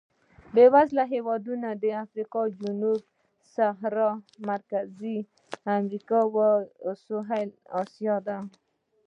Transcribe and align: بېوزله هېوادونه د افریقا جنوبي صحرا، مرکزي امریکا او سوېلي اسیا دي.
بېوزله 0.53 1.03
هېوادونه 1.13 1.69
د 1.83 1.85
افریقا 2.03 2.41
جنوبي 2.59 3.05
صحرا، 3.53 4.11
مرکزي 4.49 5.17
امریکا 5.77 6.19
او 6.83 6.91
سوېلي 7.03 7.51
اسیا 7.81 8.15
دي. 8.27 8.37